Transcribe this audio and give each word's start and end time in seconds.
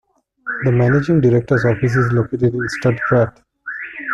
The 0.63 0.71
managing 0.71 1.21
director's 1.21 1.63
office 1.63 1.95
is 1.95 2.11
located 2.11 2.55
in 2.55 2.69
Stuttgart. 2.79 3.39